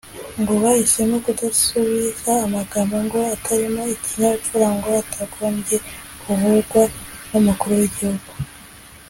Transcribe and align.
ngo 0.39 0.53
bahisemo 0.63 1.15
kudasubiza 1.25 2.31
amagambo 2.45 2.95
ngo 3.05 3.19
atarimo 3.35 3.81
ikinyabupfura 3.95 4.67
ngo 4.77 4.89
atagombye 5.01 5.77
kuvugwa 6.21 6.81
n’umukuru 7.29 7.73
w’igihugu 7.81 8.29